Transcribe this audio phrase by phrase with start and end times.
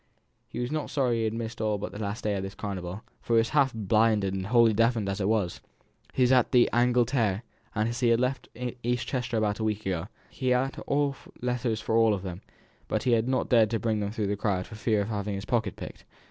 [0.47, 3.35] He was not sorry he had missed all but this last day of carnival, for
[3.35, 5.61] he was half blinded and wholly deafened, as it was.
[6.11, 7.43] He was at the "Angleterre;"
[7.99, 8.49] he had left
[8.81, 10.79] East Chester about a week ago; he had
[11.43, 12.41] letters for all of them,
[12.87, 15.45] but had not dared to bring them through the crowd for fear of having his
[15.45, 16.03] pocket picked.